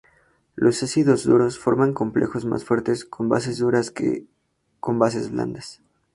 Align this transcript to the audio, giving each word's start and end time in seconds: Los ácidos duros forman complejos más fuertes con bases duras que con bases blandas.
Los 0.55 0.81
ácidos 0.81 1.25
duros 1.25 1.59
forman 1.59 1.93
complejos 1.93 2.43
más 2.45 2.65
fuertes 2.65 3.05
con 3.05 3.29
bases 3.29 3.59
duras 3.59 3.91
que 3.91 4.25
con 4.79 4.97
bases 4.97 5.29
blandas. 5.29 5.83